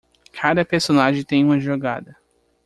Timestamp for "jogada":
1.59-2.17